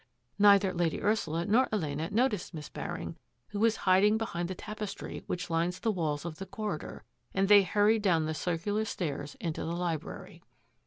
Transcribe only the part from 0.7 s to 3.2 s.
Lady Ursula nor Elena noticed Miss Baring,